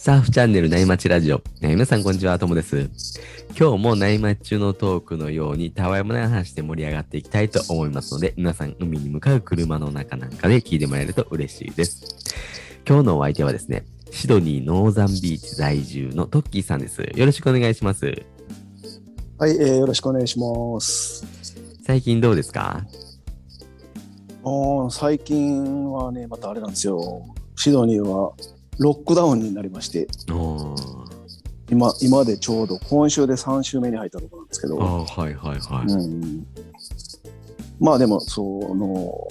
[0.00, 1.42] サーフチャンネル内町ラジオ。
[1.60, 2.88] えー皆さんこんにちは、ともです。
[3.58, 12.04] 今日も内町中のトークのように、たわいもない話で盛り上がっていきたいと思いますので、皆さん海に向かう車の中なんかで聞いてもらえると嬉しいです。
[12.88, 17.02] 今日のお相手はですね、シドニーノーザンビーチ在住のトッキーさんです。
[17.02, 18.06] よろしくお願いします。
[19.36, 21.26] はい、えーよろしくお願いします。
[21.84, 22.86] 最近どうですか？
[24.44, 27.26] あー最近はね、またあれなんですよ。
[27.56, 28.32] シドニーは
[28.78, 30.08] ロックダウンになりまして、
[31.70, 35.92] 今、今でちょうど今週で3週目に入ったところなんですけど、はいはいはい。
[35.92, 36.46] うん、
[37.80, 39.28] まあでも、その、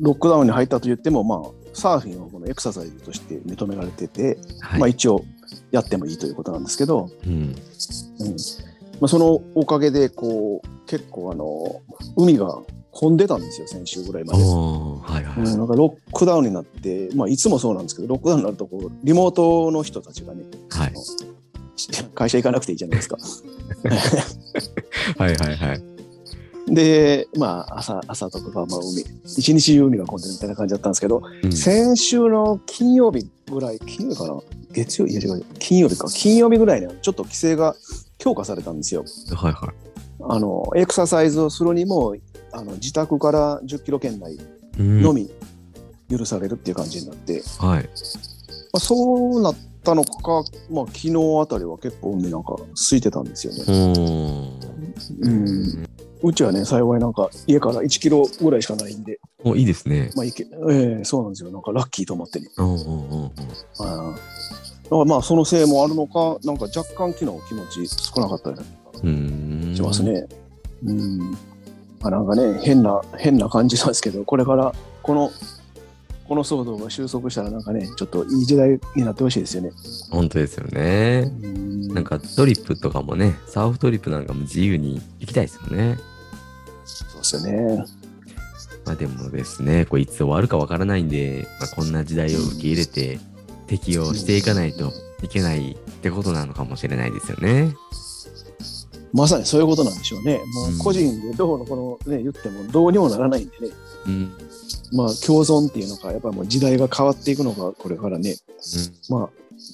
[0.00, 1.40] ロックダウンに入ったと言っても、まあ、
[1.74, 4.80] サーフィンをこのエクササイズとして認められてて、はい。
[4.80, 5.24] まあ一応
[5.70, 8.36] やってもいいということなんですけど、うん、うん。
[9.00, 11.82] まあ、そのおかげで、こう、結構あの、
[12.16, 12.58] 海が
[12.98, 14.42] 混んでたんですよ、先週ぐらいまで。
[14.42, 15.38] はいはい。
[15.38, 20.92] うん、なんかロックダウンになって、まあ、いつもそうなんですけど、ロックダウンになるとこう、リモートの人たちがね、はい
[22.12, 23.16] 会社行かなくていいじゃないですか。
[25.16, 26.74] はいはいはい。
[26.74, 34.40] で、まあ、朝朝とかが、まあ、海、一日中海が混んでるみたいな感じだったんですけど、うん先週の金曜日ぐらい、金曜日かな？
[34.72, 37.76] 月曜日、いや違う、金曜日か、金曜日ぐらいにはちょっと規制が
[38.18, 39.04] 強化されたんですよ。
[39.36, 39.87] はいはい。
[40.20, 42.16] あの、エクササイズをするにも、
[42.52, 44.38] あの自宅から10キロ圏内
[44.78, 45.30] うんのみ
[46.10, 47.82] 許されるっていう感じになって、はい。
[47.82, 47.88] ま
[48.74, 53.62] あ、そうなったのか、まあ、昨日あたりは結構海なんか空いてたんですよね。
[53.66, 54.68] おー
[55.20, 55.86] うん、
[56.22, 60.10] うちはね、幸いなんか家から1キロぐらいしかないんで、お、いいですね。
[60.16, 61.50] まあ、いけええそうなんですよ。
[61.50, 62.48] なんかラッキーと思ってね。
[62.56, 63.30] うんうんうんうん。
[63.80, 64.38] あー
[64.88, 69.10] だからまあ、そのせいもあるのか、なんか若干昨日気持ち少なかったりうー
[69.82, 69.84] ん。
[69.84, 70.02] します。
[70.02, 70.26] ね。
[70.84, 71.18] うん。
[72.00, 75.30] まあ、なんかね、変な、変な感じなんですけど、これから、この、
[76.28, 79.72] この騒動が収束したらなんかね、ちょっといい時代になってほしいですよね。
[80.10, 81.32] 本当ですよね。
[81.42, 85.96] うんなんかトリップとかもね、サーフトリップなんかも自由に行きたいですよね。
[86.84, 87.84] そうですよね。
[88.84, 93.18] まあでもですね、これいつ終わるかわからないんで、まあ、こんな時代を受け入れて
[93.66, 94.92] 適用していかないと
[95.22, 97.74] いけないってことなのかもしれないですよね。
[99.12, 100.40] まさにそういうことなんでしょうね。
[100.54, 103.68] もうんう個人でどうのこのね、言ってもどうにもならないんでね。
[104.06, 104.32] うん。
[104.92, 108.36] まあ共存っていうのか、やっぱりもう時代が変わっていくのがこれからね、
[109.08, 109.28] まあ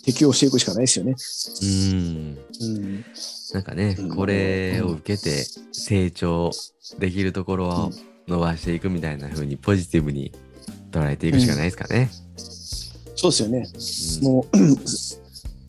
[0.05, 1.15] 適応していくしかないですよね。
[1.63, 2.39] うん。
[2.61, 3.05] うん。
[3.53, 6.51] なんかねうん、これを受けて成長
[6.99, 7.91] できるところを
[8.27, 10.33] 伸ばしていくみたいな風にポジティブに
[10.91, 12.11] 捉えていくしかないですかね。
[13.15, 13.69] そうですよね。
[14.21, 15.24] うんもう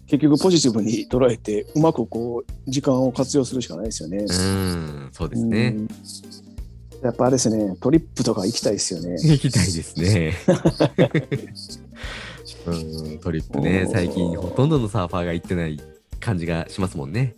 [0.08, 4.18] 結局ポジティブに捉えて、うまくこう時間を活用するしかないですよね。
[4.18, 5.82] うん、そうですねう。
[5.82, 5.88] ん
[7.04, 9.14] やっぱあれですね、トリップとか行きたいですよね。
[9.22, 10.34] 行きたいですね。
[12.68, 15.80] うん、トリップね最近ほとんどのサーファーが行ってない
[16.20, 17.36] 感じがしますもんね。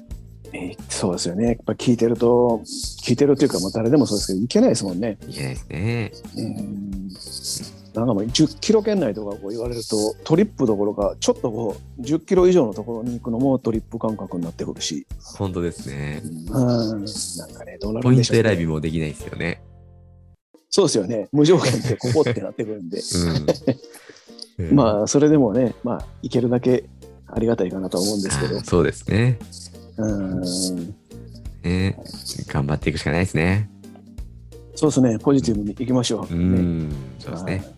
[0.54, 1.48] えーそうですよね。
[1.48, 2.62] やっぱ聞いてると、
[3.04, 5.18] 聞いてるっていうか、まあ誰でもそうですけど、行けないですもんね。
[5.28, 6.12] いけないですね。
[6.38, 16.22] うんなんかもう10キロ圏内とかこう言われるとトリップどころかちょっとこう10キロ以上のところに行くのもトリップ感覚になってくるし、本当ですね。
[16.24, 19.62] うん、なんかねどうなるポイントんでしょう、ね、選びもできないですよね。
[20.70, 21.28] そうですよね。
[21.32, 23.02] 無条件でここってなってくるんで。
[24.60, 24.76] うん。
[24.76, 26.84] まあそれでもねまあ行けるだけ
[27.26, 28.60] ありがたいかなとは思うんですけど。
[28.66, 29.40] そうですね。
[29.98, 30.42] うん。
[31.64, 31.98] ね。
[32.48, 33.70] 頑張っていくしかないですね。
[34.76, 35.18] そうですね。
[35.18, 36.44] ポジティブに行きましょう、うね。
[36.60, 37.77] ん、そうですね。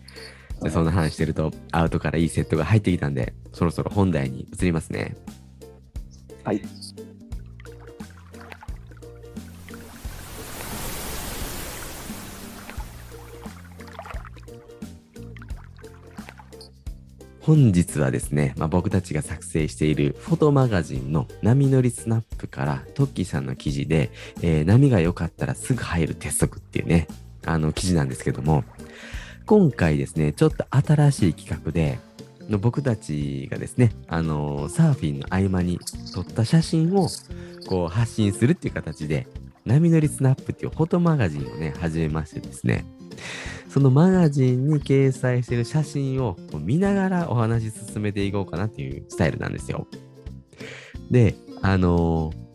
[0.62, 5.16] でそんな話してると、アウトからいいセットが入ってきたんで、そろそろ本題に移りますね。
[6.44, 6.62] はい
[17.40, 24.12] 本日はですね、まあ、僕たちが作成しているフォトマガジンの波乗りスナップからトッキーさんの記事で、
[24.42, 27.08] えー波が良かったらすぐ入る鉄則っていうね、
[27.44, 28.62] あの記事なんですけども、
[29.50, 31.98] 今回ですね、ちょっと新しい企画で、
[32.48, 35.80] の僕たちがですね、あのーサーフィンの合間に
[36.14, 37.08] 撮った写真を
[37.68, 39.26] こう発信するっていう形で、
[39.64, 42.84] 波乗りスナップっていうフォトマガジンをね、始めましてですね、
[43.68, 49.88] そのマガジンに掲載している写真をこう見ながらお話し進めていこうかなっていうスタイルなんですよ。
[51.10, 52.50] で、あのー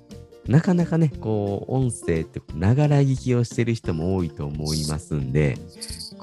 [0.47, 5.57] なかなかね、こう、音声ってながら聞きをしてる人も多いと思いますんで、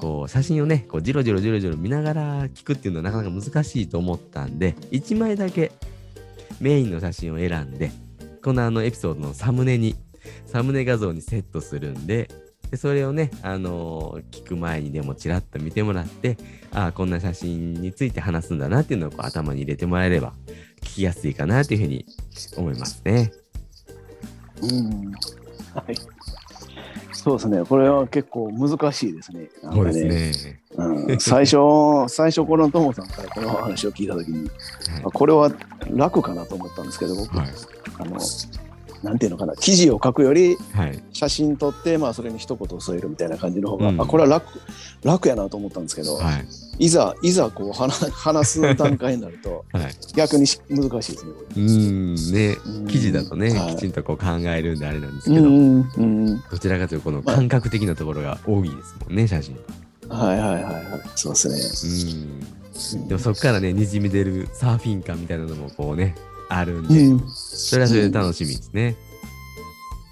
[0.03, 5.71] こう、写真をね、こう、じろじろじろじろ見ながら聞くっていうのはなかなか難しいと思ったんで、1枚だけ
[6.59, 7.89] メインの写真を選んで、
[8.43, 9.95] このあのエピソードのサムネに、
[10.45, 12.29] サムネ画像にセットするんで、
[12.69, 16.35] でそれをね、あのー聞く前にでもちらっと見てもらって、
[16.73, 20.33] ああ、こんな写真について話すんだなっていうのをこう頭に入れてもらえれば、
[20.81, 22.05] 聞きやすいかなというふうに
[22.57, 23.31] 思いますね。
[24.61, 25.13] うん。
[25.73, 25.95] はい。
[27.23, 27.63] そうですね。
[27.63, 29.49] これは結構難しいですね。
[29.63, 30.31] なんかね。
[30.75, 31.57] うん、最初、
[32.09, 34.51] 最初このトモさんからこの話を聞いたときに、はい
[35.05, 35.49] あこれは
[35.89, 37.47] 楽かなと思ったんですけど、僕、はい。
[37.99, 38.19] あの、
[39.03, 41.03] なんていうのかな、記事を書くよりはい。
[41.11, 44.47] 写真撮って、まあ、それに一言添えるみたいな感じの方が、うんあこれは楽
[45.03, 46.31] 楽やなと思ったんですけど、は
[46.79, 46.85] い。
[46.85, 49.95] いざ、いざこう話 話す段階になると、はい。
[50.15, 51.31] 逆にし難しいですね。
[51.33, 59.57] こうーん、ねうん、記事だとね、はいきちんとこう考えるんであれなんですれけど、うんうん、どちらかというとこの感覚的なところが多いですもんね、写真。
[60.07, 60.83] はいはいはいはい、
[61.15, 61.47] そうです
[61.87, 63.03] うん。
[63.03, 63.07] ね。
[63.09, 66.15] でもそこからね、にじみ出るサーフィン感みたいなのもこうね、
[66.57, 68.95] あるんで、うん、それはそれで楽しみですね。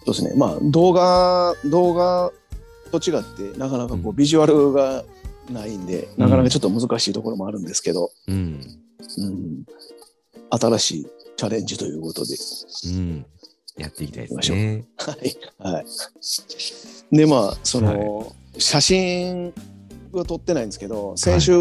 [0.06, 0.34] そうですね。
[0.36, 2.32] まあ動画動画
[2.92, 5.04] と違ってなかなかこううビジュアルが
[5.52, 8.62] ないんで、なかなかちょっと難しいところもあるんですけど、うん。
[9.18, 9.66] うん、
[10.50, 11.08] 新しい
[11.38, 12.36] チャレンジということで、
[12.86, 13.26] うん。
[13.78, 14.86] やっていきたいですね。
[14.98, 15.86] はいはい。
[17.16, 19.54] でまあその、写真
[20.12, 21.54] は撮ってないんですけど、先週、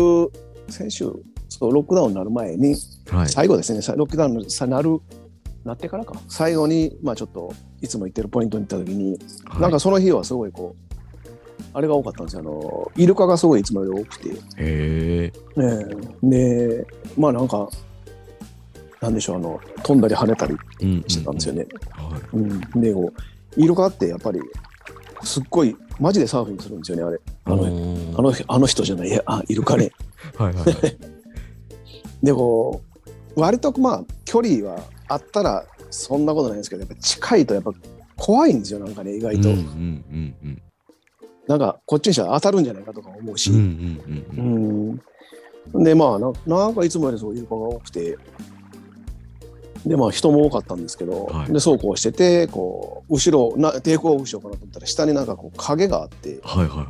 [0.68, 1.12] 先週
[1.50, 2.74] そうロックダウンになる前に
[3.10, 3.28] はい。
[3.28, 4.98] 最後ですね、さロックダウンにさなる
[5.64, 7.52] なってからか最後にまあちょっと
[7.82, 9.18] いつも行ってるポイントに行った時に。
[9.44, 10.90] はいなんかその日はすごいこう、
[11.74, 12.40] あれが多かったんですよ。
[12.40, 14.28] あの、イルカがすごいいつもより多くて。
[14.30, 15.32] へえ。
[15.56, 15.86] ね
[16.22, 16.86] えで、
[17.16, 17.68] まあなんか、
[19.00, 20.56] なんでしょう、あの、飛んだり跳ねたり。
[21.08, 21.66] してたんですよね。
[21.92, 22.36] はい。
[22.36, 22.80] うん。
[22.80, 23.12] で、こ
[23.56, 24.40] う、イルカってやっぱり、
[25.22, 27.20] すっごい、マジでサーフィンするんですよね、あれ。
[27.44, 29.90] あの、ーあのあの人じゃない、いや、あ、イルカね。
[30.36, 30.96] はいはいはい。
[32.22, 32.82] で、こ
[33.36, 37.72] う、割とまあ、距離はあったら、そんなことないんですけど、やっぱ近いとやっぱ
[38.16, 39.50] 怖いんですよ、なんかね、意外と。
[39.50, 40.62] うんうんうんうん。
[41.46, 43.50] なんか、こっちにしたら当たるんじゃないかとか思うし。
[43.50, 45.00] うんうんうん
[45.74, 48.18] うん、でまあななんかいつもよりそうイルカが多くて
[49.86, 56.86] でまあ人も多かったんですけど、はいでそうこうしててこう後ろな抵抗をしようかなと思ったら下になんかこう影があってはいはいは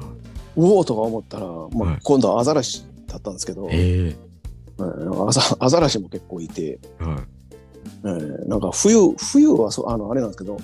[0.56, 3.71] うおーとか思ったら、まあはい今度はアザラシだったんですけど、い。
[3.73, 4.30] えうん
[5.29, 7.05] アザアザラシも結構いて、え。
[7.05, 7.41] はい。
[8.03, 10.59] うんなんか冬冬はそうあのあれなんですけど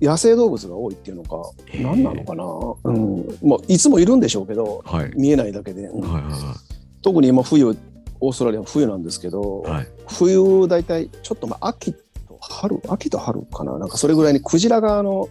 [0.00, 1.40] 野生動物が多いっていうのか
[1.80, 5.12] 何なのかな、うんまあ、いつもいるんでしょうけどはい。
[5.14, 6.56] 見えないだけで、うんはいは
[7.02, 7.76] 特に今冬
[8.20, 9.78] オーストラリアは冬なんですけど、いはい。
[9.78, 9.88] はい。
[10.08, 15.28] 冬大体ちょっとまあ秋と春秋と春かななんかそれぐらいにクジラがあの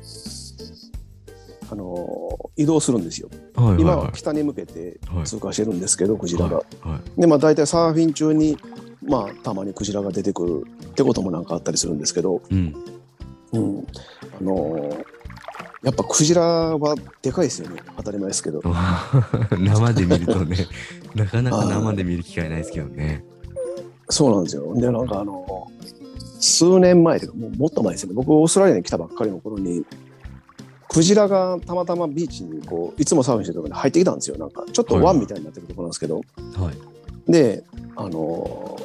[1.71, 3.29] あの移動するんですよ。
[3.55, 3.81] はいはいはい。
[3.81, 6.57] 今は北に向けてはい通過してるんですけど、クジラが。
[6.57, 7.21] はいはい。
[7.21, 8.57] でまあ大体サーフィン中に
[9.01, 12.75] まあたまにクジラが出てくるってこともなんかあったりするんですけど、うん。
[13.53, 13.87] うん、
[14.39, 15.05] あの
[15.83, 18.61] やっぱクジラはでかいですよね当たり前ですけど。
[19.57, 20.57] 生で見るとね、
[21.15, 23.23] なかなか生で見る機会ないですけどね。
[24.09, 24.73] そうなんですよ。
[24.75, 25.67] で、なんかあの、
[26.39, 28.15] 数年前というか、もうもっと前ですよね。
[28.15, 29.83] 僕、オーストラリアに来たばっかりの頃に、
[30.91, 34.37] クジラがたまたまビーチにこういつもサーフィンしてるところに入ってきたんですよ。
[34.37, 36.17] なんか、ちょっと湾みたいになってるところなんですけど。
[36.17, 36.21] は
[37.27, 37.31] い。
[37.31, 37.63] で、
[37.95, 38.77] あの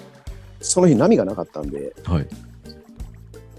[0.61, 2.29] その日波がなかったんで、はい。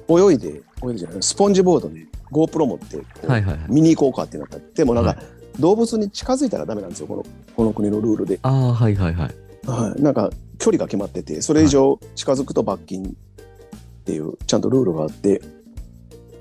[0.10, 2.98] 泳いで、泳いでじゃない、スポンジボードで GoPro 持って
[3.28, 3.66] はいはいはい。
[3.68, 4.60] 見に行こうかってなった。
[4.60, 7.26] でもなんか、はい動物に近づいたらダメなんですよ、この
[7.56, 8.40] この国のルールで。
[8.44, 9.36] ああ、はいはいはい。
[9.68, 15.42] はい、なんか距離が決まっててそれ以上近づくと罰金っていうちゃんとルールがあって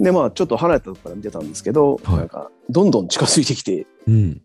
[0.01, 4.43] でまあちょっと離れたところから見てたんですけど、はいなんかどんどん近づいてきてうん。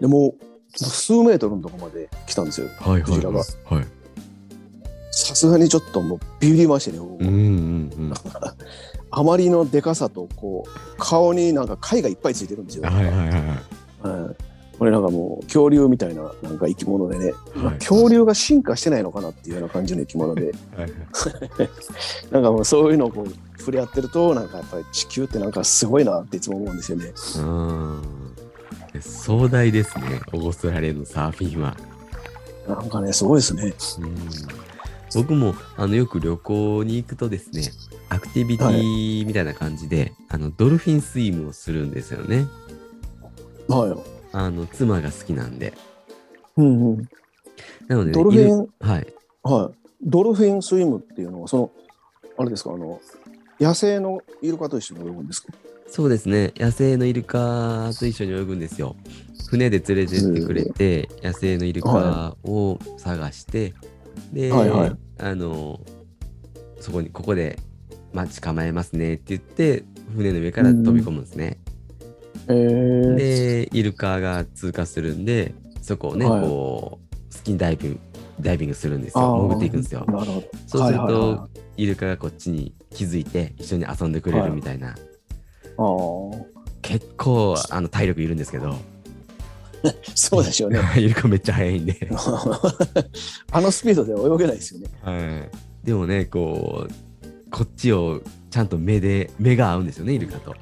[0.00, 3.74] でもう数メートルのところまで来たんですよはいはいクジラがはい。
[3.74, 3.86] はい。
[5.10, 7.36] さすがにちょっともうビビりましてね、僕うんうんう
[8.06, 8.14] ん。
[9.10, 14.08] あまりのでかさとこう顔になんか貝がいっぱいついてるんですよ、はいはいはいはい。
[14.08, 20.90] はいこれなんかもう恐竜みたいななんか生き物でね、まあはい恐竜が進化してないのかなっていうような感じの生き物ではいはい
[22.32, 27.12] なんかもうそういうのをこう触れ合ってるとなんかやっぱり地球ってなんかすごいなっていつも思うんですよね。
[27.38, 28.02] うん。
[29.00, 31.76] 壮大ですね、オーストラリアのサーフィンは。
[32.68, 33.74] なんかねすごいですね。
[34.00, 34.64] うん
[35.14, 37.62] 僕もあのよく旅行に行くとですね、
[38.08, 42.46] アクティビティみたいな感じで、あのドルフィンスイムをするんですよね。
[43.68, 44.13] はい。
[44.36, 45.72] あの妻が好きなんで。
[46.56, 47.08] うんうん。
[47.86, 48.46] なので、ね、ドルフィン？
[48.46, 49.14] 犬はい。
[49.44, 49.78] はい。
[50.02, 51.70] ドルフィンスイムっていうのはその
[52.36, 52.72] あれですか？
[52.72, 53.00] あの
[53.60, 55.52] 野生のイルカと一緒に泳ぐんですか？
[55.86, 58.96] そうですね、野生のイルカと一緒に泳ぐんですよ。
[59.48, 63.74] 船で連れてってくれて、野生のイルカを探して、
[64.32, 65.80] で、はいはいあの、
[66.80, 67.58] そこに、ここで
[68.12, 69.84] 待ち構えますねって言って、
[70.16, 71.58] 船の上から飛び込むんですね。
[72.48, 78.00] えー、で、イルカが通過するんで、そこをね、はいこう、スキンダイビング、
[78.40, 79.48] ダイビングするんですあよ。
[79.48, 80.06] ー潜っていくんですよ。
[80.66, 86.44] そうすると、はいはいはイルカがこっちに気づいて、一緒に遊んでくれるみたいな、あー
[86.82, 88.76] 結構あの体力いるんですけど、
[90.14, 90.80] そうでしょうね。
[90.96, 92.08] イルカめっちゃ速いんで。
[93.52, 94.88] あのスピードでは泳げないですよね。
[95.02, 95.48] は
[95.82, 95.86] い。
[95.86, 100.54] でもね、こう、こっちをちゃんと目で、目が合うんですよね、イルカと。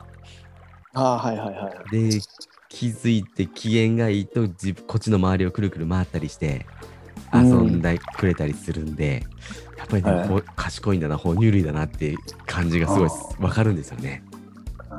[0.95, 2.11] ああ、はいはいはい。
[2.11, 2.21] で、
[2.69, 6.67] 気づいて機嫌がいいと自分こっちの周りをくるくる回ったりして
[7.33, 9.25] 遊んでくれたりするんで、
[9.77, 14.23] やっぱりね、はいほ賢いんだな哺乳類だなって感じがすごいあわかるんですよね。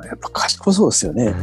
[0.04, 1.34] やっぱ賢そうですよね。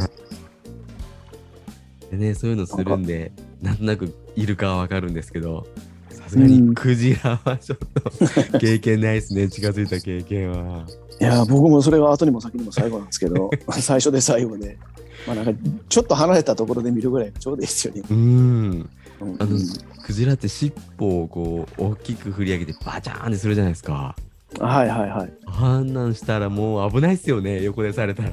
[2.10, 3.32] でねそういうのするんで
[3.62, 5.66] なんとなくイルカはわかるんですけど
[6.10, 10.86] さすがにクジラはちょっと経験ないですね近づいた経験は。
[11.22, 14.76] いや、僕もそれが後にも先にも最後なんですけど、 最初で最後で、
[15.24, 15.52] まあなんか
[15.88, 18.02] ちょっと離れたところで見るぐらいがちょうどいいですよね。
[18.10, 19.56] うんうんあの
[20.04, 24.16] クジラって尻尾をこう大きく振り上げてバチャーンってするじゃないですか。
[24.58, 25.32] はいはいはい。
[25.46, 28.30] あんなんしたらもう危ないっすよね横でされたら。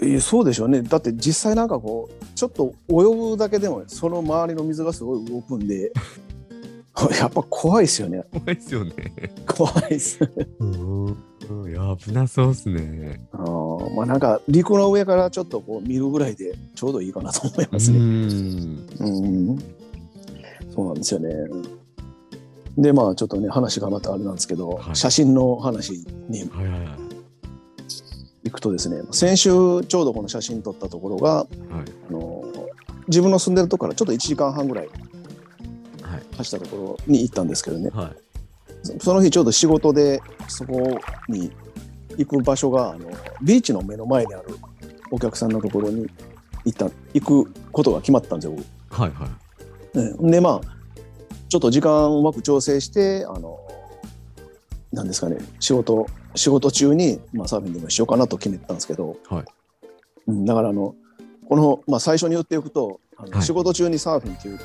[0.00, 0.80] えーそうでしょうね。
[0.80, 5.92] だって実際なんかこう、ちょっと泳ぐだけでもその周りの水がすごい動くんで、
[7.20, 8.24] やっぱ怖いですよね。
[8.32, 8.94] 怖いっすよね。
[9.46, 10.18] 怖いです。
[10.58, 11.16] うん
[11.68, 13.20] いや危なそうっすね。
[13.32, 17.98] あーまあなんか陸の上からちょっとこう見るぐらいでちょうどいいかなと思いますね。
[17.98, 18.02] ん。
[18.02, 19.04] う
[19.54, 19.58] ん、
[20.74, 21.30] そうなんですよね。
[22.76, 26.50] でまあちょっとね話がまたあれなんですけど、はい写真の話に。
[28.44, 31.48] 行くとですね先週ちょうどこの写真撮ったところがはい
[32.10, 32.44] あの
[33.08, 34.88] 自分の住んでるとこからちょっと1時間半ぐらい
[36.36, 38.25] 走ったところに行ったんですけどねはい。
[38.86, 41.50] そその日ちょうど仕事でそこに
[42.16, 43.10] 行く場所があの
[43.42, 44.56] ビーチの目の前にある
[45.10, 46.06] お客さんのところに
[46.64, 48.56] 行った行くことが決まったんですよ。
[48.90, 49.98] 僕はいはい。
[49.98, 50.76] うんでまあ
[51.48, 53.58] ちょっと時間をうまく調整してあの
[54.92, 59.44] なんですかね仕事仕事中に、まあ、サーフィンでもしようかなと決めてたんですけど、はい。
[60.26, 60.94] うん、だからあの
[61.48, 63.42] この、まあ、最初に言っておくとあの、はい。
[63.42, 64.58] 仕事中にサーフィンっていう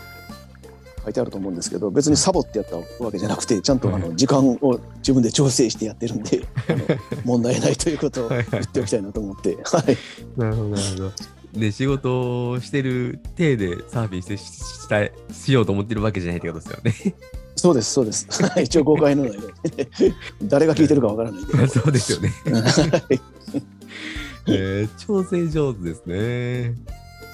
[1.04, 6.42] 書いてあると思うんですけど別にサボってやったわけじゃなくてちゃんとあはいの時間を自分で調整してやってるんで
[7.26, 9.98] 問題ないということを言っておきたいなと思って、はい、
[10.38, 11.12] なるほどなるほど。
[11.54, 17.16] で仕事をしてる体でサーフィンしてししたいしようと思ってるわけじゃないってことですよね。
[17.58, 19.44] そうですそうですはい一応誤解のないよう
[20.44, 21.68] に誰が聞いてるかわからないんで。
[21.68, 22.34] そうですよね。
[22.46, 23.22] はい
[24.48, 26.76] えー、調整上手ですね。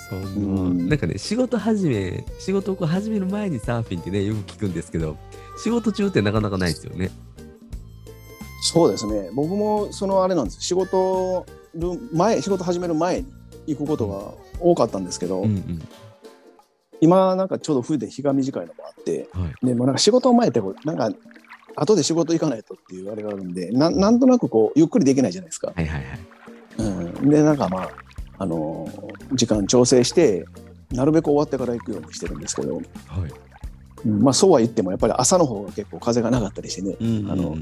[0.10, 5.18] そうんなんかね、仕事始め、仕事をこう始める前にサーフィンってね、よく聞くんですけど、
[5.62, 7.10] 仕事中ってなかなかないですよね。
[8.62, 11.46] そうですね僕もそのあれなんです仕事
[11.76, 13.28] る前仕事始める前に
[13.68, 15.88] 行くことが多かったんですけど、うんうん。
[17.00, 19.66] 今なんかちょうど冬で日が短いのもあってはい。
[19.66, 21.12] でもなんか仕事前ってこうなんか
[21.76, 25.72] 後で仕事行かないとっていうあれがあるんでななんとなくこうゆっくりできないじゃないですか。
[25.76, 26.20] はいはいはい。
[26.80, 26.84] う
[27.26, 27.90] ん、でなんかまあ、
[28.38, 30.46] あのー時間調整して
[30.92, 32.84] なるべく終わってから行くようにしてるんですけど、はい。
[34.06, 37.58] うんまあ、そうは言ってもやっぱり朝の方が結構風がなかったりしてね、うんうんうんあの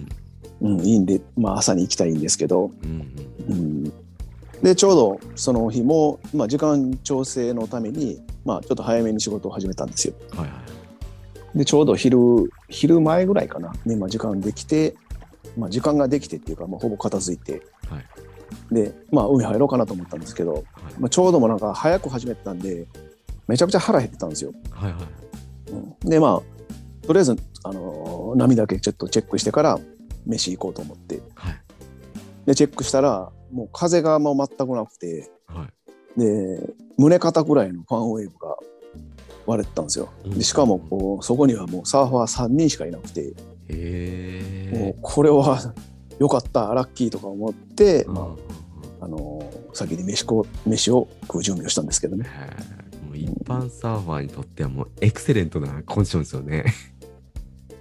[0.62, 3.12] うん、いいんで、まあ、朝に行きたいんですけど、うん
[3.50, 3.94] うん、
[4.62, 10.14] でちょうどその日も、まあ、時間調整のために、まあ、ちょっと早めに仕事を始めたんですよ。
[10.34, 10.40] うん。
[10.40, 10.56] はいは
[11.56, 11.58] い。
[11.58, 14.96] でちょうど昼昼前ぐらいかな、ねまあ、時間できて、
[15.58, 18.06] まあ、時間ができてっていうか、まあ、ほぼ片付いてはい。
[18.72, 20.64] で、まあ、海入ろうかなと思ったんですけど、はい
[21.00, 22.88] まあ、ちょうどもなんか早く始めてたんで
[23.48, 24.54] めちゃくちゃ腹減ってたんですよ。
[24.72, 25.02] はいはい。
[25.72, 26.56] うんでまあ
[27.06, 29.80] とりあえず、あのー波だけちょっとチェックしてから
[30.26, 31.62] 飯行こうと思ってはい。
[32.46, 35.68] でチェックしたらもう風がもう全くなくては
[36.18, 36.20] い。
[36.20, 38.58] で胸肩ぐらいのファンウェーブが
[39.46, 40.10] 割れてたんですよ。
[40.26, 43.34] でしかもこうそこにはもうサーファー3人しかいなくて。
[43.68, 45.74] もうこれは
[46.20, 48.22] よかったラッキーとか思って、うんま
[49.02, 52.30] ああのー先に飯こ飯を食う準備をしたんですけどね。
[53.06, 56.66] もう一般サーファーにとってはもうエクセレントなコンディションですよね。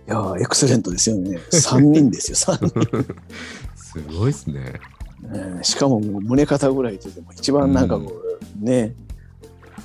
[0.09, 1.39] いやーエクセレントですよね。
[1.53, 3.15] 3人ですよ3人。
[3.81, 4.81] すごいですね。
[5.27, 8.13] えーしかももう胸肩ぐらいというても一番なんかこ
[8.61, 8.95] う、ね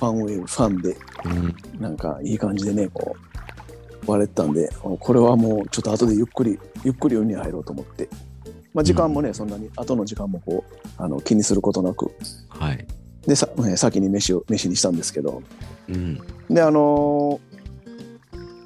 [0.00, 1.80] ファンウェイブファンでうん。
[1.80, 3.14] なんかいい感じでねこ
[4.06, 8.08] う割れてたんでこれはもうちょっと後でゆっくりゆっくり海に入ろうと思って、
[8.72, 12.12] まあ、時間もね、そんなに後の時間もこうあの気にすることなく。
[12.48, 12.86] はい。
[13.26, 15.42] でさ、ね先に飯を飯にしたんですけど。
[15.88, 16.20] うん。
[16.48, 17.50] であのー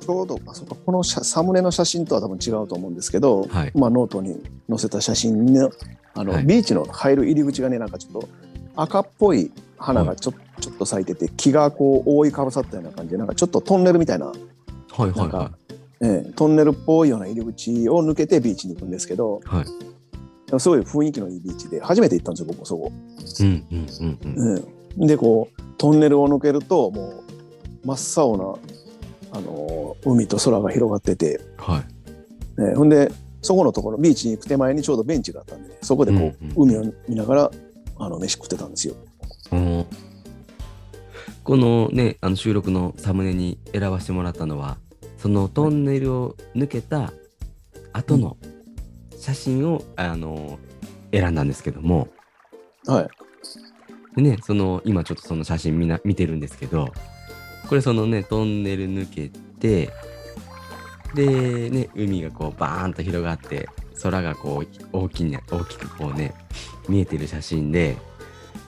[0.04, 3.72] ちょうどあそこの写サムネの写真とは多分違うと思うんですけど、はい。
[3.74, 5.70] まあ、ノートに載せた写真の
[6.12, 6.44] あの、はい。
[6.44, 8.28] ビーチの入る入り口がねなんかちょっと
[8.76, 15.52] 赤っぽい花がちょ,、ちょっと咲いてて木がこう覆いかぶさったような感じでなんかちょっとトンネルみたいな、はいはいはなんか
[16.04, 19.48] ええトンネルっぽいような入り口を抜けてビーチに行くんですけどい。
[19.48, 20.60] はい。
[20.60, 22.92] すごい雰囲気のいいビーチで初めて行ったんですよ僕もそこ。
[23.40, 24.64] うんうんうんうん。
[24.98, 27.22] うん、でこうトンネルを抜けるとも
[27.84, 31.82] う真っ青な、あのー海と空が広がってて、は
[32.58, 32.60] い。
[32.60, 37.50] ね、ほんでそこのところビーチに行く手前にちょうどベンチがあったんで、ね、そこでこう、うんうん海を見ながら
[37.98, 38.94] あの飯食ってたんですよ。
[39.52, 39.86] うん
[41.42, 44.78] このね、あの収録のサムネに選ばせてもらったのは、
[45.24, 47.10] そのトンネルを抜けた
[47.94, 48.36] 後の
[49.18, 50.58] 写真を、あの
[51.12, 52.08] 選んだんですけども、
[52.84, 53.08] はい。
[54.16, 56.92] でね、その今ちょっとその写真みな見てるんですけど、
[57.70, 59.90] これそのね、トンネル抜けて、
[61.14, 63.66] で、ね、海がこうバーンと広がって、
[64.02, 66.34] 空がこう大きに大きくこうね、
[66.86, 67.96] 見えてる写真で、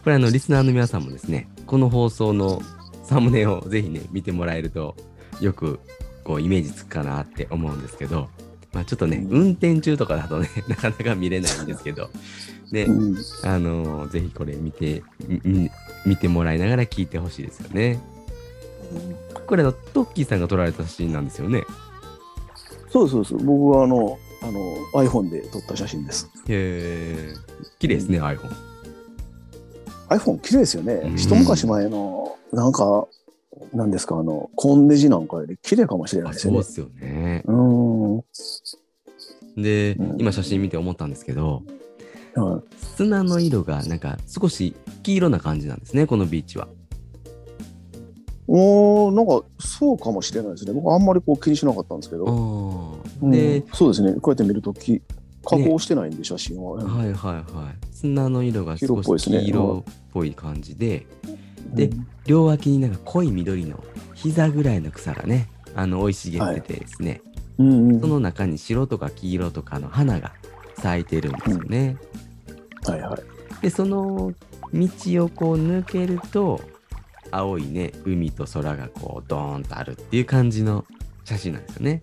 [0.05, 2.63] これあのリスナーの皆さんもですね、この放送の
[3.05, 4.97] サムネをぜひね、見てもらえると、
[5.43, 5.81] よく
[6.27, 8.29] こうイメージつくかなって思うんですけど、
[8.73, 12.11] まあちょっとね、うん運転中とかだとね、 なかなか見れないんですけど、
[12.73, 15.71] ね、うんあのーぜひこれ見て、み
[16.05, 18.01] 見てもらいながら聞いてほしいですよね。
[19.47, 21.63] これあの、トッキーさんが撮られた写真なんですよね。
[22.91, 26.29] そうそうそう僕はあのあの iPhone で撮った写真です。
[26.49, 27.35] へえ。
[27.79, 28.51] 綺麗ですね、iPhone。
[30.09, 33.07] iPhone 綺麗ですよね、うん一昔前のなんか
[33.73, 36.73] なんですかあのコンデジなんかより綺麗かもしれないあですよねそうで。
[36.73, 37.45] すよね。
[39.57, 41.63] でうん、今写真見て思ったんですけど、
[42.37, 42.41] い
[42.97, 46.69] 砂の色がなんか少し黄色な感じなんですね、このビーチは。
[48.49, 50.73] おーなんかそうかもしれないですね。
[50.73, 53.01] 僕あんまりこう気にしなかったんですけど。
[53.23, 54.13] うんで、そうですね。
[54.21, 55.01] こうやって見るとき
[55.45, 56.75] 加工してないんで、写真は。
[56.75, 57.87] うんはいはいはい。
[57.91, 61.07] 砂の色が少し黄色っぽいですね黄色っぽい感じで、
[61.75, 63.83] でうん両脇になんか濃い緑の
[64.15, 67.23] 膝ぐらいの草がね、あの生い茂っててですね、
[67.59, 70.33] うんうんその中に白とか黄色とかの花が
[70.79, 71.97] 咲いてるんですよね。
[72.85, 73.63] はいはい。
[73.63, 74.35] で、その
[74.75, 76.61] 道をこう抜けると、
[77.31, 80.85] 青いね、海と空がこうドーンとあるっていう感じの
[81.25, 82.01] 写真なんですよね。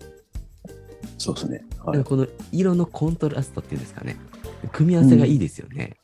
[1.18, 1.64] そうですね。
[1.84, 2.04] はい。
[2.04, 4.16] この色のコントラストっていうんですかね。
[4.72, 5.96] 組み合わせがいいですよね。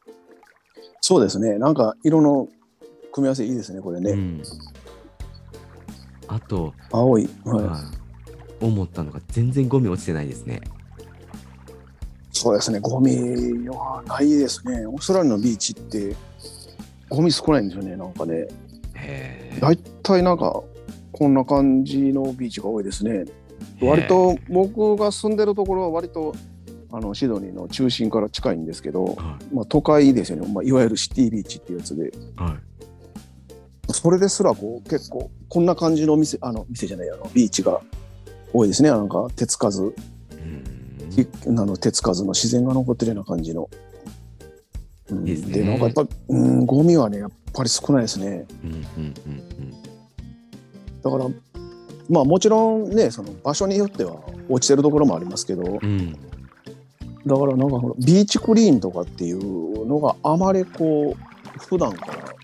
[1.01, 1.59] そうですね。
[1.59, 2.49] なんか色の
[3.13, 3.81] 組み合わせいいですね。
[3.81, 4.13] これね。
[4.13, 4.43] うん。
[6.29, 7.29] あと、青い。
[7.45, 7.65] はい。
[7.65, 8.01] はい
[8.61, 10.61] 思ったのが全然ゴミ落ちてないですね。
[12.33, 12.79] そうですね。
[12.81, 14.87] ゴミはないですね。
[14.87, 16.15] オーストラリアのビーチって
[17.09, 17.97] ゴミ少ないんですよね。
[17.97, 18.49] なんかね。
[18.95, 20.63] へだいたいなんか
[21.13, 23.25] こんな感じのビーチが多いですね。
[23.83, 26.35] 割と僕が住んでるところは割と
[26.93, 32.11] あのシドニーの中心から近いんですけど、はまあ、都会ですよね、まあ、いわゆるシティビーチっていうやつでい。
[32.37, 32.70] はい。
[33.93, 37.81] それですらこう結構こんな感じの店あの店じゃないあのビーチが
[38.53, 39.95] 多いですねなんか手つかず
[41.47, 43.69] あの手つかずの自然が残ってるような感じの。
[45.11, 48.47] うんですねでなんかやっぱ、うん、ゴミはねやっぱり少ないですね。
[51.03, 51.27] だから
[52.09, 56.17] まあもちろんねその場所によっては落ちてるところもありますけどだかうん。
[57.25, 57.49] うん。
[57.49, 62.35] らなんかビーチクリーンとかっていうのがあまりこう普段から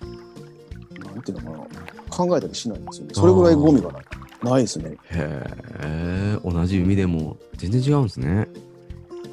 [1.32, 3.14] なんていうのかな考えたりしないんですよね。
[3.14, 4.02] それぐらいゴミがない
[4.42, 4.96] ないですね。
[5.10, 5.42] へ
[5.80, 8.48] え、同じ海でも全然違うんですね。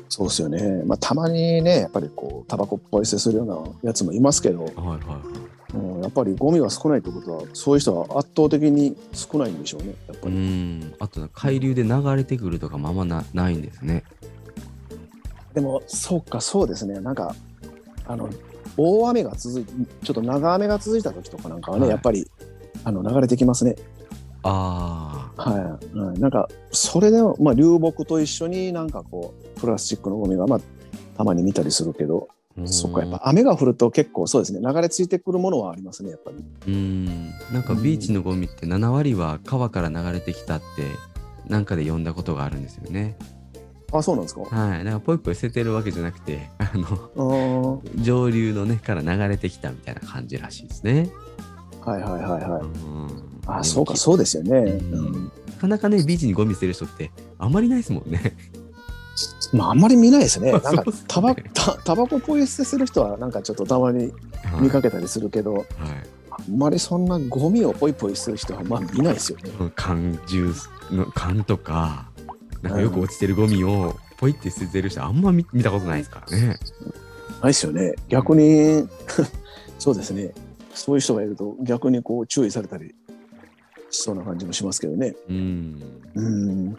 [0.10, 0.84] そうですよね。
[0.86, 3.48] まあたまにねやっぱりこうタバコっぽい捨てするよう
[3.84, 5.78] なやつもいますけど、はいはいはい。
[5.78, 10.38] うん、やっぱりゴミが少ないということはそういう人は圧倒的に少ないんでしょうねやっぱうり。
[10.38, 10.94] ん。
[11.00, 14.04] あと、海流で流れてくるとかもあんまなないんですね。
[15.54, 17.36] でもそうかそうですねなんか
[18.08, 18.30] あの
[18.78, 22.30] 大雨が続いてちょっと長雨が続いた時とかなんかはね、はいやっぱり
[22.84, 23.76] あの流れてきますね。
[24.44, 25.50] ああ。
[25.50, 30.60] はい、はい、なんかそれでも、まあ、流木と一緒になんかこうプラスチックのゴミが、まあ、
[31.18, 32.28] たまに見たりするけど、
[32.66, 36.44] そっかやっぱ雨が降ると結構そうですね流れ着いてくるものはありますねやっぱり。
[36.68, 37.06] うん。
[37.52, 40.66] なんかビーチのゴミって7割は川から流れてきたって、
[41.48, 43.18] なんかで読んだことがあるんですよね。
[43.94, 44.42] あそうなんですか？
[44.42, 44.84] はい。
[44.84, 51.10] なんかポイポイ捨ててるわけじゃなくて、あの、あー上流のね、から流れてきたみたいな感じらしいですね。
[51.86, 52.62] はいはいはいはい。
[52.62, 54.52] うんあそうかそうですよね。
[54.58, 58.36] うんうんなかなかね、ビーチにゴミ捨てる人ってあんまりいないですもんね。
[59.54, 60.52] まああんまり見ないですね。
[60.58, 64.12] なんかタバタタバコポイ捨てする人はなんかちょっとたまに
[64.60, 65.66] 見かけたりするけど、はい。
[66.32, 69.44] あんまりそんなゴミをポイポイする人はまあ見ないですよね。
[69.76, 72.10] 缶ジュースの缶とか、
[72.64, 76.48] なんかよく落ちてるゴミをポイって捨ててる人あんま見見たことないですからね。
[76.48, 77.94] ないですよね。
[78.08, 78.88] 逆に
[79.78, 80.34] そうですね。
[80.74, 82.96] そういう人がいると逆にこう注意されたり
[83.92, 85.16] しそうな感じもしますけどね。
[85.30, 85.82] うん。
[86.16, 86.78] うん。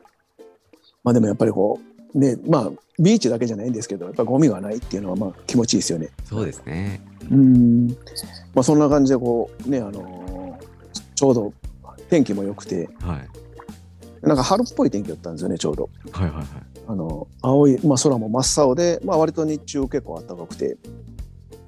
[1.04, 1.78] まあでもやっぱりこ
[2.14, 6.08] う、ね、まあビーチだけじゃないんですけど、やっぱゴミがないっていうのはまあ気持ちいいですよね。
[6.24, 7.02] そうですね。
[7.30, 7.88] うん。
[8.54, 10.34] まあそんな感じでこう、ね、あのー
[11.14, 11.52] ちょうど
[12.10, 13.43] 天気も良くて、はい。
[14.26, 15.90] なんか春っぽい天気だったんですよね、ちょうど。
[16.12, 16.46] はいはいはい。
[16.86, 20.76] あの青い、まあ、空も真っ青で、まあ、割と日中結構暖かくて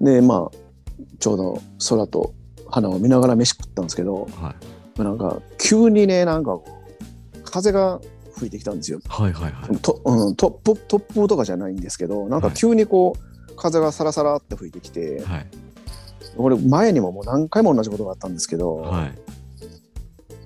[0.01, 0.57] でまあ
[1.19, 2.35] ちょうど空と
[2.69, 4.55] 花を見ながら飯食ったんですけどは
[4.99, 5.03] い。
[5.03, 6.59] なんか急にねなんか
[7.45, 8.01] 風が
[8.37, 9.01] 吹いてきたんですよ。
[9.09, 9.77] はいはいはい。
[9.79, 13.14] とうん、トップ突風とかじゃないんですけどなんか急にこ
[13.49, 15.47] う、風がサラサラって吹いてきてはい。
[16.37, 19.19] 俺前にももう何回も同じことがあったんですけど、はい。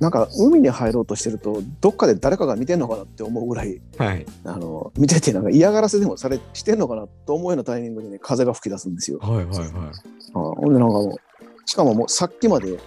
[0.01, 4.27] なんか海に入ろうとしてるとどっかで誰かが見てんのかなって思うぐらいはい。
[4.45, 9.19] あの見ててなんか嫌がらせでもされしてんのかなと思うようなタイミングでね風が吹き出すんですよ。
[9.19, 9.69] はいはいはい。
[9.69, 12.79] あほんでなんかもうしかももうさっきまで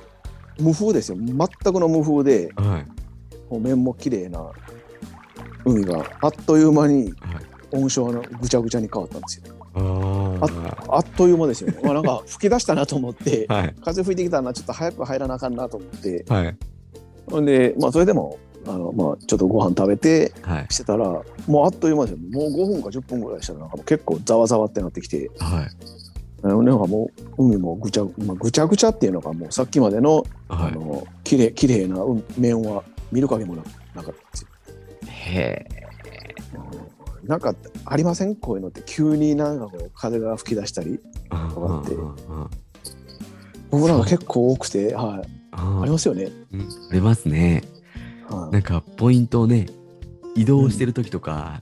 [0.60, 3.52] 無風ですよ全くの無風ではい。
[3.52, 4.52] もう面も綺麗な
[5.66, 7.14] 海があっという間にはい。
[7.76, 9.56] 温床のぐちゃぐちゃに変わったんですよ。
[9.76, 10.40] あ
[10.90, 10.96] あ。
[10.98, 11.80] あっという間ですよね。
[11.84, 13.76] まあなんか吹き出したなと思ってはい。
[13.84, 16.58] 風吹いてきたなちょっと早く入らなあかんなと思ってはい。
[17.30, 20.66] ほんでまあそれでもあの、まあ、ちょっとご飯食べてはい。
[20.70, 25.68] してたらもうあっという間ですよもう5分か10分ぐらいしたらなんかもう結構ざわざわってなってきてはい。
[26.46, 30.26] あのなんかもう海もぐちゃ,、まあ、ぐちゃぐちゃっていうのがもうさっきまでの,、はい。
[30.50, 33.64] あの綺麗綺麗な海面は見る影もな
[33.96, 34.48] なかったんですよ。
[35.08, 35.68] へえ。
[36.56, 36.94] うん
[37.28, 37.56] なんか
[37.86, 38.36] ありません？
[38.36, 41.96] こういうのって急になんかこう風が吹き出したりあ変わって
[43.72, 46.30] 僕なんか結構多くて、はい、あありますよね。
[46.52, 47.64] うんありますね。
[48.30, 49.68] はいなんかポイントをね、
[50.36, 51.62] 移動してる時とか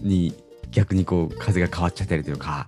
[0.00, 0.34] に
[0.70, 2.66] 逆にこう風が変わっちゃったりとか、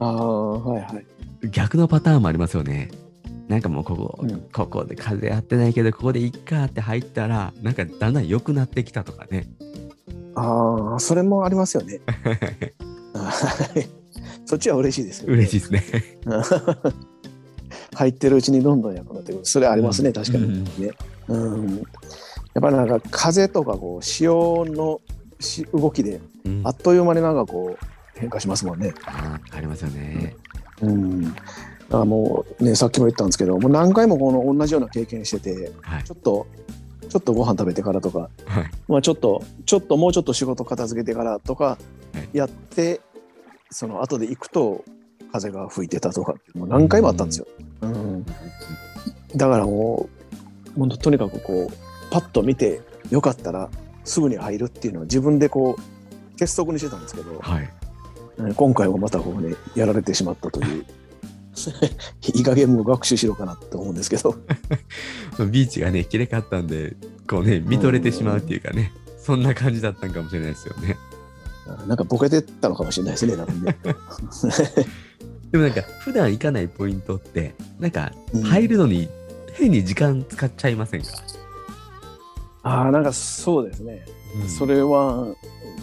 [0.00, 1.06] ああはいはい。
[1.50, 2.90] 逆のパターンもありますよね。
[3.48, 9.46] なんかもうここ、うんここで風やってないけど、ここでいっかって入ったら、なんかだんだん良くなってきたとかね。
[10.34, 12.00] ああそれもありますよね。
[13.14, 13.30] は
[13.76, 14.02] い
[14.46, 16.18] そっちは嬉しいですけど、嬉しいですね。
[17.94, 19.44] 入ってるうちにどんどん良くなってくる。
[19.44, 20.44] それありますね、確かに。
[20.44, 20.64] うん。
[20.64, 20.90] ね。
[21.28, 21.84] うん、やっ
[22.60, 25.00] ぱりなんか風とかこう潮の
[25.40, 26.62] し動きでうん。
[26.64, 27.86] あっという間になんかこう
[28.18, 28.94] 変化しますもんね。
[29.06, 30.34] あーありますよね。
[30.80, 31.38] うん、だか
[31.90, 36.04] らもうねさっきも言ったんですけどもう何回もこの同じような経験しててはい。
[36.04, 36.46] ちょっと
[37.08, 38.70] ちょっとご飯食べてからとか、はい。
[38.88, 41.78] まあ、ちょっとちょっともうちょっと仕事片付けてからとかは
[42.32, 42.36] い。
[42.36, 43.00] やって、
[43.70, 44.84] その後で行くと
[45.32, 47.46] 風が吹いてたとかもう何回もあったんですよ。
[47.82, 48.26] うん
[49.34, 50.08] だからも
[50.76, 53.70] うとにかくこうパッと見てよかったら
[54.04, 57.70] すぐに入るっていうのは自分でこう鉄則にしてたんですけど、はい。
[58.40, 60.86] え今回はまたこうねやられてしまったという
[62.34, 64.34] いい加減もう学習しろかなって思うんですけど
[65.50, 66.96] ビーチがね、きれかったんで、
[67.28, 70.96] こうね、見とれてしまうっていうかね、そんな感じだったんかもしれないですよね。
[71.86, 73.76] なんかボケてったのかもしれないですね多分ね。
[75.52, 78.42] でもなんか、普段行かないポイントって、なんか、うん。
[78.42, 79.08] 入るのに
[79.52, 81.08] 変に時間使っちゃいませんか、
[82.62, 84.04] ああなんかそうですね、
[84.40, 84.48] うん。
[84.48, 85.26] それは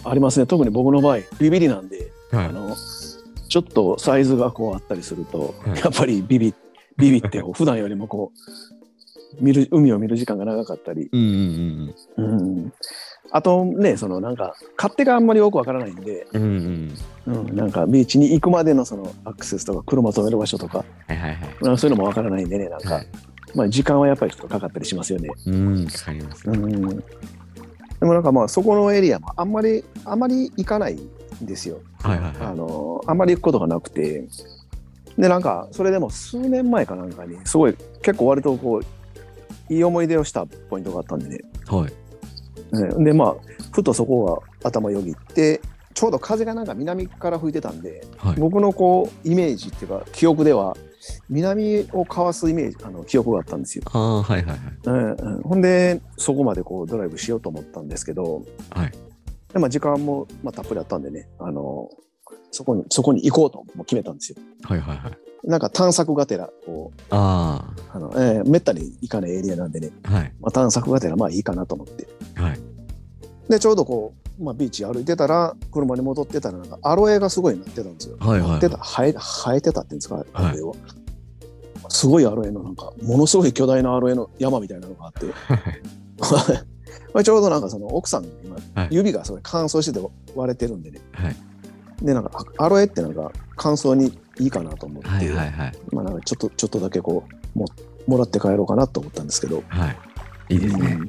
[0.04, 0.46] ありますね。
[0.46, 2.46] 特に僕の場合ビビりなんで、はい。
[2.46, 2.74] あの
[3.48, 5.78] ちょっとサイズがこうあったりすると、はい。
[5.78, 6.54] やっぱりビビ
[6.96, 8.79] ビビってこう普段よりもこう
[9.38, 12.72] 見る海を見る時間が長かったり、うんうんうん、
[13.30, 16.48] あとねそのなんか勝手があんまりよくわからないんで、うんうん。
[17.26, 17.48] うんうん。
[17.48, 21.38] うん、なんかビーチに行くまでのそのアクセスとか車止める場所とかはいはいはい。
[21.60, 23.06] まあそういうのもわからないんでねなんか、はい
[23.54, 25.28] まあ、時間はやっぱりちょっとかかったりしますよね。
[25.46, 26.48] うん、かかります。
[26.48, 27.04] うん、で
[28.02, 31.80] もなんかまあそこのエリアもあんまりあまり行かないんですよ。
[32.02, 32.46] はいはいはい。
[32.46, 34.26] あのあんまり行くことがなくて
[35.18, 38.99] でなんかそれでも数年前かなんかにすごい結構割とこう
[39.70, 41.38] いい思い出をしたポイントがあったんでね。
[41.66, 42.76] はい。
[42.76, 43.34] ねでまあ
[43.72, 45.60] ふとそこが頭よぎって
[45.94, 48.34] ちょうど風がなんか南から吹いてたんではい。
[48.36, 50.76] 僕のこうイメージっていうか記憶では
[51.30, 53.84] 南をかわすイメージあの記憶があったんですよ。
[53.92, 54.58] ああ、はいはいはい。
[54.84, 58.92] うんうん、ほんでそこまでこうドライブしようと思ったんですけど、はい。
[59.52, 61.88] でまあ、時間も、まあ、たっぷりあったんでねあの
[62.52, 64.36] そこにそこに行こうともう決めたんですよ。
[64.62, 65.29] はいはいはい。
[65.44, 70.32] なんか探索がてらこうああの、えーめったに行かないエリアなんでね、あ、はい。
[70.40, 72.60] まあ、探索がてらまあいいかなと思ってはい。
[73.48, 78.16] でちょうどこう、まあ、ビーチ歩いてたら車に戻ってたらなんかアロエがすごいなってたんですよ。
[78.20, 80.24] はいはいはいてた生え生えてたっていうんですか？
[80.34, 80.74] アロエは。
[81.88, 85.82] すごいアロエのなんかものすごい巨大なアロエの山みたいなのがあって はい。
[87.14, 91.36] まあちょうどなんかその奥さんが今、はい指がすごい乾燥してて割れてるんでねはい。
[92.02, 95.72] でなんかあアロエってなんか乾燥にいいかなと思って、はいはいはい。
[95.92, 97.24] まあなんかちょっとちょっとだけこ
[97.54, 97.66] うも
[98.06, 99.62] もらって帰ろうかなと思ったんですけど。
[99.68, 99.90] は
[100.48, 100.54] い。
[100.54, 100.98] いいですね。
[101.00, 101.08] うん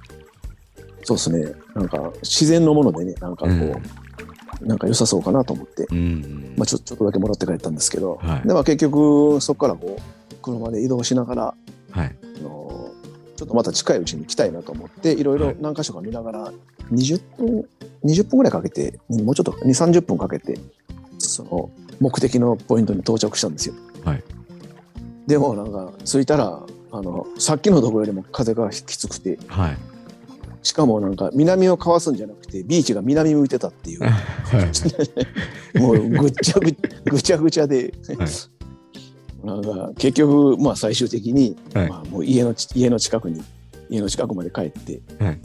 [1.04, 1.54] そうですね。
[1.74, 3.84] なんか自然のものでね、なんかこう、うん
[4.62, 6.54] なんか良さそうかなと思って、うん。
[6.56, 11.56] まあちょちょっとだけもらって帰ったんですけど、はいでまあ結局そこからこう車で移動しながら、
[11.91, 12.15] はい。
[12.38, 12.91] あの
[13.36, 16.54] ちょっとまた近いうちに来たいなと思って、いろいろはい何箇所か見ながら、
[16.91, 17.65] 20分、
[18.04, 20.60] 20分ぐらいかけて、もうちょっと2、30分かけて、
[21.17, 23.75] その目的のポイントに到着したんですよ。
[24.03, 24.23] はい。
[25.27, 26.61] でもなんか着いたら、
[26.93, 29.77] あのさっきのところよりも風がきつくて、はい。
[30.63, 34.09] しかもなんか南をかわすんじゃなくて、ビーチが南向いてたっていう、 は
[35.73, 35.77] い。
[35.79, 37.93] もうぐっちゃぐぐちゃぐちゃで、
[39.43, 43.43] なんか結局、まあ最終的に、はいまあ、もう家のち家の近くに、
[43.89, 45.39] 家の近くまで帰って、はい。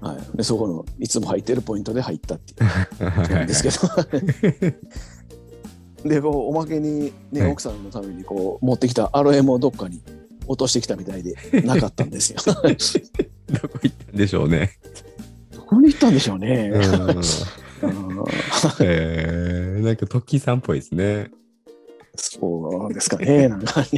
[0.00, 3.76] はい、でそこのいつも入ってるポイントで入ったっていうんですけど、
[6.04, 10.00] でこうおまけに、ねはい奥さんのためにこう持ってきたアロエもどっかに
[10.46, 12.38] 落としてきたみたいでなかったんですよ。
[12.46, 12.68] どこ
[13.82, 14.78] 行ったんでしょうね。
[15.52, 16.70] どこに行ったんでしょうね。
[16.72, 17.22] うんうん
[18.80, 21.30] えー、なんかトッキーさんっぽいですね。
[22.16, 23.46] そうですかね。
[23.48, 23.88] なんかね。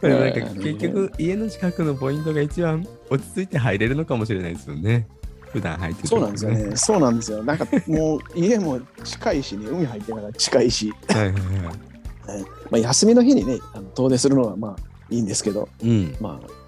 [0.00, 5.06] でもなんかうん結局家の近くのポイントが一番落ち着いて入れるのかもしれないですよね。
[5.54, 6.50] 普段入ってる時そうなんですよ。
[6.50, 6.76] ね。
[6.76, 7.42] そうなんですよ。
[7.42, 11.32] なんかもう家も近いしね、海入ってから近いし、はいはい
[12.26, 12.42] はい。
[12.70, 14.76] まあ、休みの日にね、あの遠出するのはまあ
[15.10, 16.16] いいんですけど、うん。
[16.20, 16.64] まあ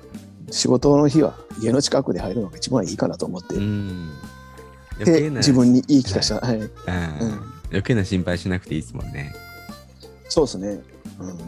[0.50, 4.10] 仕事の日は家の近くで入るのが一番いいかなと思って、うん。
[5.04, 6.70] で自分に言い聞かした、はいうんうん
[7.68, 9.34] 余計な心配しなくていいですもんね。
[10.28, 10.80] そうですね、
[11.20, 11.38] うん、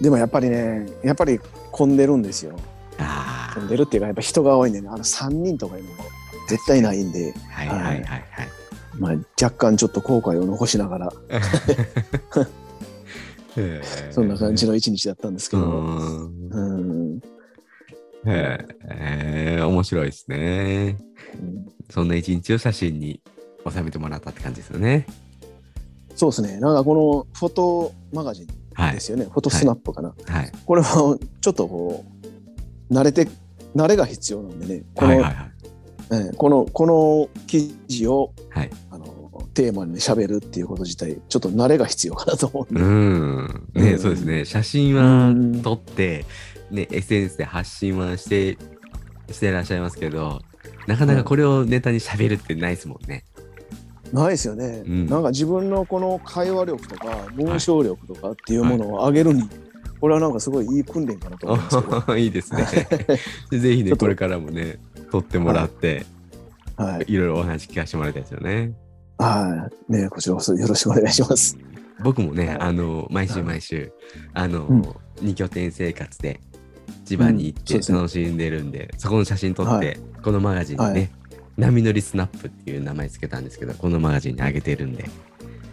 [0.00, 2.58] でもやっぱりねやっぱり混んでるんですよ
[2.98, 6.04] あ混んでるっていうかやっぱ人が多いんでねあの3人とかいうのも
[6.48, 7.52] 絶対ないんで、あ。
[7.60, 8.02] はいはいはいはい。
[8.98, 11.12] まあ、若干ちょっと後悔を残しながら
[14.10, 17.20] そんな感じの一日だったんですけど、う
[18.26, 20.96] へえ面白いですね。
[21.90, 23.20] そんな一日を写真に
[23.70, 25.06] 収めてもらったって感じですよね。
[26.16, 29.00] そうですねなんかこのフォトマガジンはいで。
[29.00, 30.52] すよね、フォトスナップかな、はい。
[30.66, 32.04] これはちょっとこ
[32.90, 33.28] う慣れて
[33.74, 35.52] 慣れが必要なんでねこの,、はいはいはい。
[36.10, 38.70] えーこのこの記事をはい。
[38.90, 39.06] あの
[39.54, 43.68] テーマに喋るっていうこと自体ちょっと慣れが必要かなと思うんで、うん。
[43.74, 43.98] ね、うん。
[43.98, 44.44] そうですね。
[44.44, 45.62] 写真はうん。
[45.62, 46.24] 撮って、
[46.70, 48.56] ね、SNS で発信はして、
[49.32, 50.40] してらっしゃいますけど、
[50.86, 53.24] なかなかこれをネタに喋るってないですもんね。
[54.12, 55.06] ないですよね、うん。
[55.06, 59.42] なんか自分のこの会話力とか文章力とかっていうものを上げるに、
[60.00, 62.66] これはなんかすごいいい訓練かなと思うんです いいですね。
[63.58, 64.78] ぜひね、これからもね、
[65.10, 66.06] 撮ってもらって、
[66.76, 67.16] はい、い。
[67.16, 68.72] ろいろお話聞かせてもらいたいですよね。
[69.18, 71.58] はい、ねこちらこそよろしくお願いします。
[72.02, 72.58] 僕もね、はい。
[72.60, 73.92] あの、毎週毎週、
[74.32, 74.82] あの、うん。
[75.20, 76.40] 二拠点生活で
[77.04, 80.00] 千葉に行って楽しんでるんで、そこの写真撮って、はい。
[80.22, 81.10] このマガジンにね、はい。
[81.56, 85.06] 波乗りスナップっていう名前つけたんですけど、このマガジンにあげてるんで、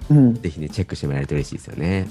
[0.10, 2.08] うん、ぜひね、チェックしてもらえると嬉しいですよね。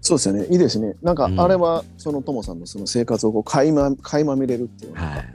[0.00, 0.46] そうですよね。
[0.46, 0.96] いいですね。
[1.00, 1.40] なんかうん。
[1.40, 5.34] あれはそのともさんのその生活をこう垣間垣間見れるっていうのが、はい。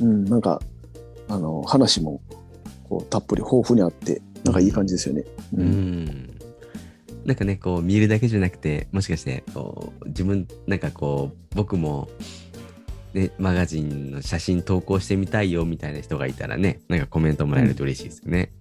[0.00, 0.60] うん、なんか
[1.28, 2.20] あの話も
[2.88, 5.24] こうたっぷり豊富にあってなんかいい感じですよね。
[5.54, 6.30] ううんん。
[7.24, 12.08] なんかね、こう見るだけじゃなくて、もしかして、こう、自分、なんかこう、僕も、
[13.12, 18.52] ね、マガジンの写真投稿してみたいよみたいな人がいたらね、なんかコメントもらえると嬉しいですよね。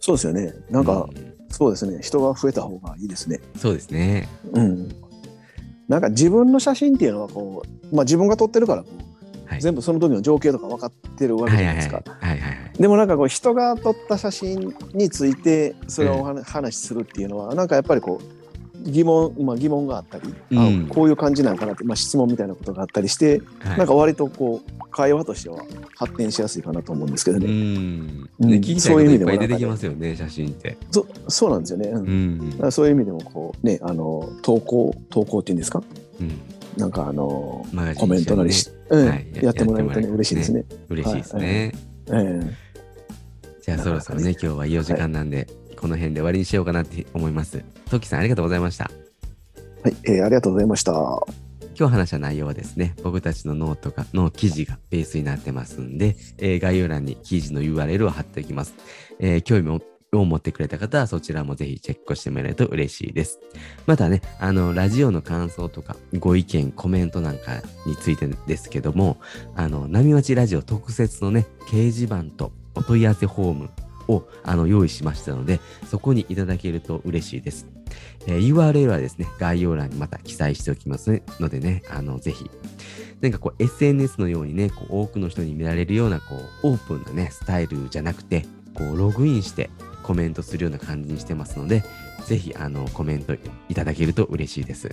[0.00, 3.38] そうですよねなんか、うんそうですね人が増えた方がいいですね。
[3.56, 4.28] そうですね。
[4.54, 4.88] うん、
[5.86, 9.13] なんか自分の写真っていうのはこう、まあ、自分が撮ってるからこう、
[9.54, 9.60] はい。
[9.62, 12.02] 全部その時の情景とか分かってるわけじゃないですか。
[12.78, 18.24] でもなんかこう人が撮った写真についてそれをお話話しするっていうのはなんかやっぱりこう
[18.90, 25.64] 疑問、まあ、疑問があったり、うんあこういう感じなんかなって、まあ、質問みたいなことがあったりして、はいなんか割とこう会話としては
[25.96, 27.46] 発展しやすいかなと思うんですけどうね。
[27.46, 27.50] ん。
[27.50, 27.52] う
[28.46, 30.76] んね、聞きたいそういう意味でも出てきますよね、写真って。
[30.90, 31.88] そそうなんですよね。
[31.88, 35.82] うんうんそういう意味でもこうねあの投稿投稿っていうんですか？
[36.20, 36.40] うん。
[36.76, 37.64] なんかあの
[37.96, 40.64] コメントなりし、うんはいやってもらえるとね嬉しいですね。
[40.88, 41.72] 嬉しいですね。
[42.12, 42.56] え
[43.64, 47.64] じゃあそろそろね、今日はいいお時間なんで、この辺で終わりにしようかなって思います。
[47.88, 48.90] トッキーさんありがとうございました。
[49.56, 50.92] えはい、えーありがとうございました。
[51.76, 58.74] 今日話した内容はですね、僕たちのノートがの記事がベースになってますんで、えー概要欄に記事の URL を貼っておきます。
[59.18, 59.62] えー興味
[60.18, 63.40] を持ってくれた方はそちらもぜひチェックしてもらえると嬉しいです。
[63.86, 69.18] またね、あの、ラジオの感想とかご意見、コメントなんかについてですけども、
[69.54, 73.70] あの、波町ラジオ特設のね、掲示板とお問い合わせフォーム
[74.08, 77.66] をあの用意しましたので、そこにいただけると嬉しいです。
[78.26, 82.50] えー URL はですね、概要欄にまた記載しておきますのでね、あの、ぜひ、
[83.20, 89.70] なんかこう SNS のようにね、こう多くの人に見られるようなこうオープンなね、スタイルじゃなくて、こうログインして
[90.04, 91.82] コメントするような感じにしてますので、
[92.26, 93.34] ぜひあのコメント
[93.68, 94.90] いただけると嬉しいです。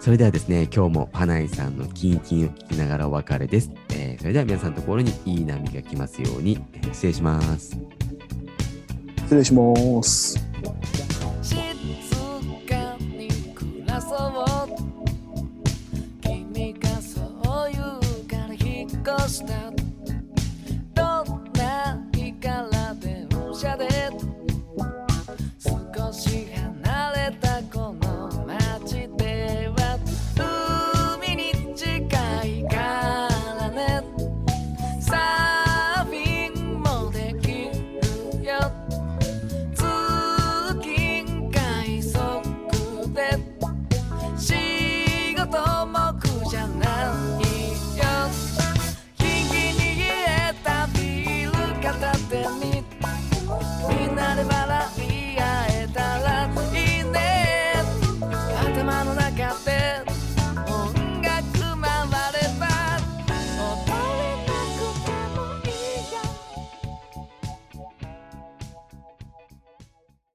[0.00, 3.70] それではですね、今日も花井さんのキンキンを聞きながらお別れです。
[3.90, 7.78] えーそれでは皆さんのところにいい波が来ますように、えー失礼します。
[9.18, 10.38] 失礼します。
[11.40, 11.56] 静
[12.68, 14.68] かに暮らそう
[16.20, 19.81] 君がそう言うから引っ越した
[23.62, 24.31] each it.